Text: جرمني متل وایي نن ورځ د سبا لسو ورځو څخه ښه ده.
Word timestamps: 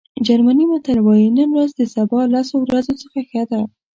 جرمني 0.25 0.65
متل 0.71 0.97
وایي 1.03 1.27
نن 1.37 1.49
ورځ 1.53 1.71
د 1.75 1.81
سبا 1.95 2.19
لسو 2.33 2.55
ورځو 2.65 2.93
څخه 3.01 3.19
ښه 3.29 3.43
ده. 3.51 3.61